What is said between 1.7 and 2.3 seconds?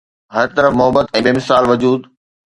وجود